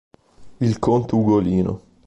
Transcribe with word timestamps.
Il 0.61 0.79
conte 0.79 1.13
Ugolino 1.13 1.81